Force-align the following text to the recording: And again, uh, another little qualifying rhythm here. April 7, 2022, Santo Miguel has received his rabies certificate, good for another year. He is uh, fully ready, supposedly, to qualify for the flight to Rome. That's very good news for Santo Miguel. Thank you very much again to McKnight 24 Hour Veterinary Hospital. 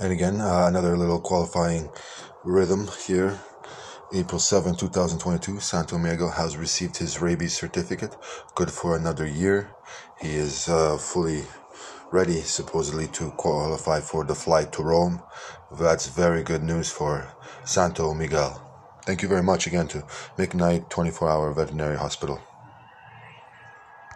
And 0.00 0.12
again, 0.12 0.40
uh, 0.40 0.64
another 0.66 0.96
little 0.96 1.20
qualifying 1.20 1.90
rhythm 2.42 2.88
here. 3.06 3.38
April 4.14 4.38
7, 4.38 4.74
2022, 4.74 5.60
Santo 5.60 5.98
Miguel 5.98 6.30
has 6.30 6.56
received 6.56 6.96
his 6.96 7.20
rabies 7.20 7.52
certificate, 7.52 8.16
good 8.54 8.70
for 8.70 8.96
another 8.96 9.26
year. 9.26 9.70
He 10.18 10.30
is 10.30 10.70
uh, 10.70 10.96
fully 10.96 11.44
ready, 12.10 12.40
supposedly, 12.40 13.08
to 13.08 13.30
qualify 13.32 14.00
for 14.00 14.24
the 14.24 14.34
flight 14.34 14.72
to 14.72 14.82
Rome. 14.82 15.22
That's 15.78 16.08
very 16.08 16.42
good 16.42 16.62
news 16.62 16.90
for 16.90 17.28
Santo 17.64 18.14
Miguel. 18.14 18.66
Thank 19.04 19.20
you 19.20 19.28
very 19.28 19.42
much 19.42 19.66
again 19.66 19.86
to 19.88 19.98
McKnight 20.38 20.88
24 20.88 21.28
Hour 21.28 21.52
Veterinary 21.52 21.98
Hospital. 21.98 22.40